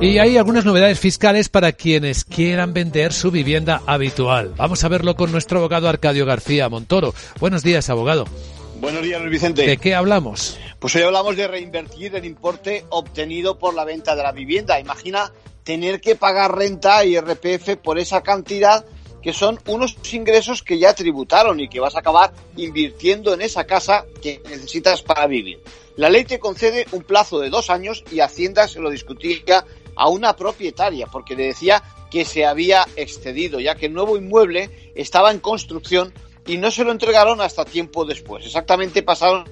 Y 0.00 0.18
hay 0.18 0.36
algunas 0.36 0.64
novedades 0.64 0.98
fiscales 0.98 1.48
para 1.48 1.72
quienes 1.72 2.24
quieran 2.24 2.74
vender 2.74 3.12
su 3.12 3.30
vivienda 3.30 3.82
habitual. 3.86 4.52
Vamos 4.56 4.82
a 4.82 4.88
verlo 4.88 5.14
con 5.14 5.30
nuestro 5.30 5.60
abogado 5.60 5.88
Arcadio 5.88 6.26
García 6.26 6.68
Montoro. 6.68 7.14
Buenos 7.38 7.62
días, 7.62 7.88
abogado. 7.88 8.24
Buenos 8.80 9.02
días, 9.02 9.20
Luis 9.20 9.32
Vicente. 9.32 9.64
¿De 9.64 9.76
qué 9.76 9.94
hablamos? 9.94 10.58
Pues 10.80 10.96
hoy 10.96 11.02
hablamos 11.02 11.36
de 11.36 11.46
reinvertir 11.46 12.16
el 12.16 12.24
importe 12.24 12.84
obtenido 12.90 13.58
por 13.58 13.74
la 13.74 13.84
venta 13.84 14.16
de 14.16 14.24
la 14.24 14.32
vivienda. 14.32 14.80
Imagina 14.80 15.32
tener 15.62 16.00
que 16.00 16.16
pagar 16.16 16.56
renta 16.56 17.04
y 17.04 17.16
RPF 17.16 17.76
por 17.76 18.00
esa 18.00 18.22
cantidad 18.22 18.84
que 19.22 19.32
son 19.32 19.58
unos 19.66 19.96
ingresos 20.12 20.62
que 20.62 20.78
ya 20.78 20.94
tributaron 20.94 21.60
y 21.60 21.68
que 21.68 21.80
vas 21.80 21.94
a 21.94 22.00
acabar 22.00 22.32
invirtiendo 22.56 23.32
en 23.32 23.42
esa 23.42 23.64
casa 23.64 24.04
que 24.20 24.42
necesitas 24.48 25.02
para 25.02 25.26
vivir. 25.26 25.60
La 25.96 26.08
ley 26.08 26.24
te 26.24 26.38
concede 26.38 26.86
un 26.92 27.02
plazo 27.02 27.38
de 27.38 27.50
dos 27.50 27.70
años 27.70 28.02
y 28.10 28.20
Hacienda 28.20 28.66
se 28.66 28.80
lo 28.80 28.90
discutía 28.90 29.64
a 29.94 30.08
una 30.08 30.34
propietaria 30.34 31.06
porque 31.06 31.36
le 31.36 31.46
decía 31.46 31.82
que 32.10 32.24
se 32.24 32.44
había 32.44 32.86
excedido, 32.96 33.60
ya 33.60 33.74
que 33.74 33.86
el 33.86 33.94
nuevo 33.94 34.16
inmueble 34.16 34.92
estaba 34.94 35.30
en 35.30 35.38
construcción 35.38 36.12
y 36.46 36.56
no 36.58 36.70
se 36.70 36.84
lo 36.84 36.92
entregaron 36.92 37.40
hasta 37.40 37.64
tiempo 37.64 38.04
después. 38.04 38.44
Exactamente 38.44 39.02
pasaron 39.02 39.44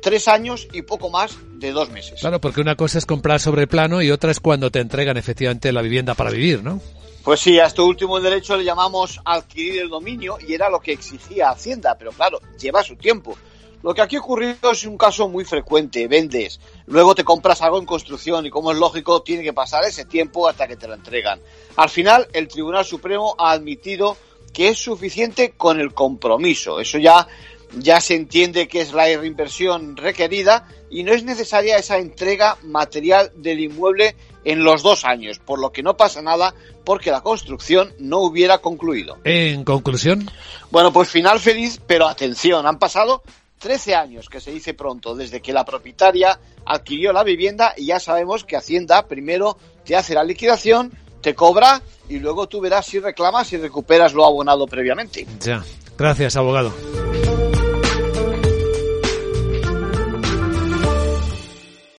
tres 0.00 0.28
años 0.28 0.68
y 0.72 0.82
poco 0.82 1.10
más 1.10 1.36
de 1.58 1.72
dos 1.72 1.90
meses. 1.90 2.20
Claro, 2.20 2.40
porque 2.40 2.60
una 2.60 2.76
cosa 2.76 2.98
es 2.98 3.06
comprar 3.06 3.40
sobre 3.40 3.66
plano 3.66 4.02
y 4.02 4.10
otra 4.10 4.30
es 4.30 4.40
cuando 4.40 4.70
te 4.70 4.80
entregan 4.80 5.16
efectivamente 5.16 5.72
la 5.72 5.82
vivienda 5.82 6.14
para 6.14 6.30
vivir, 6.30 6.62
¿no? 6.62 6.80
Pues 7.24 7.40
sí, 7.40 7.58
a 7.58 7.66
este 7.66 7.82
último 7.82 8.20
derecho 8.20 8.56
le 8.56 8.64
llamamos 8.64 9.20
adquirir 9.24 9.82
el 9.82 9.88
dominio 9.88 10.38
y 10.46 10.54
era 10.54 10.70
lo 10.70 10.78
que 10.78 10.92
exigía 10.92 11.50
Hacienda, 11.50 11.96
pero 11.98 12.12
claro, 12.12 12.40
lleva 12.58 12.84
su 12.84 12.94
tiempo. 12.94 13.36
Lo 13.82 13.94
que 13.94 14.02
aquí 14.02 14.16
ocurrió 14.16 14.56
es 14.72 14.84
un 14.84 14.96
caso 14.96 15.28
muy 15.28 15.44
frecuente, 15.44 16.08
vendes, 16.08 16.60
luego 16.86 17.14
te 17.14 17.24
compras 17.24 17.62
algo 17.62 17.78
en 17.78 17.86
construcción 17.86 18.46
y 18.46 18.50
como 18.50 18.72
es 18.72 18.78
lógico 18.78 19.22
tiene 19.22 19.42
que 19.42 19.52
pasar 19.52 19.84
ese 19.84 20.04
tiempo 20.04 20.48
hasta 20.48 20.66
que 20.66 20.76
te 20.76 20.88
lo 20.88 20.94
entregan. 20.94 21.40
Al 21.76 21.88
final 21.88 22.26
el 22.32 22.48
Tribunal 22.48 22.84
Supremo 22.84 23.34
ha 23.38 23.52
admitido 23.52 24.16
que 24.52 24.68
es 24.68 24.78
suficiente 24.78 25.52
con 25.56 25.80
el 25.80 25.92
compromiso. 25.92 26.80
Eso 26.80 26.98
ya, 26.98 27.28
ya 27.74 28.00
se 28.00 28.14
entiende 28.14 28.68
que 28.68 28.80
es 28.80 28.92
la 28.92 29.04
reinversión 29.04 29.96
requerida 29.96 30.68
y 30.90 31.02
no 31.02 31.12
es 31.12 31.24
necesaria 31.24 31.76
esa 31.76 31.98
entrega 31.98 32.56
material 32.62 33.32
del 33.36 33.60
inmueble 33.60 34.16
en 34.44 34.62
los 34.62 34.82
dos 34.82 35.04
años, 35.04 35.38
por 35.38 35.58
lo 35.58 35.72
que 35.72 35.82
no 35.82 35.96
pasa 35.96 36.22
nada 36.22 36.54
porque 36.84 37.10
la 37.10 37.20
construcción 37.20 37.92
no 37.98 38.18
hubiera 38.20 38.58
concluido. 38.58 39.18
En 39.24 39.64
conclusión. 39.64 40.30
Bueno, 40.70 40.92
pues 40.92 41.08
final 41.08 41.40
feliz, 41.40 41.80
pero 41.86 42.06
atención, 42.06 42.66
han 42.66 42.78
pasado 42.78 43.22
13 43.58 43.94
años, 43.96 44.28
que 44.28 44.40
se 44.40 44.52
dice 44.52 44.74
pronto, 44.74 45.16
desde 45.16 45.40
que 45.40 45.52
la 45.52 45.64
propietaria 45.64 46.38
adquirió 46.64 47.12
la 47.12 47.24
vivienda 47.24 47.74
y 47.76 47.86
ya 47.86 47.98
sabemos 47.98 48.44
que 48.44 48.56
Hacienda 48.56 49.06
primero 49.08 49.58
te 49.84 49.96
hace 49.96 50.14
la 50.14 50.22
liquidación, 50.22 50.92
te 51.20 51.34
cobra 51.34 51.82
y 52.08 52.20
luego 52.20 52.46
tú 52.46 52.60
verás 52.60 52.86
si 52.86 53.00
reclamas 53.00 53.52
y 53.52 53.56
recuperas 53.56 54.14
lo 54.14 54.24
abonado 54.24 54.66
previamente. 54.66 55.26
Ya. 55.40 55.64
Gracias, 55.98 56.36
abogado. 56.36 56.72